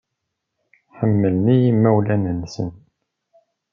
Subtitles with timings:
[0.97, 2.55] Ḥemmlen-iyi yimawlan-nnes.